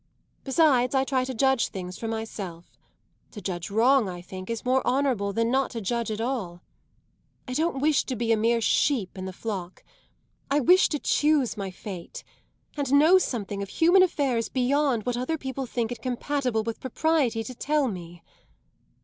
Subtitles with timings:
[0.43, 2.75] Besides, I try to judge things for myself;
[3.29, 6.63] to judge wrong, I think, is more honourable than not to judge at all.
[7.47, 9.83] I don't wish to be a mere sheep in the flock;
[10.49, 12.23] I wish to choose my fate
[12.75, 17.43] and know something of human affairs beyond what other people think it compatible with propriety
[17.43, 18.23] to tell me."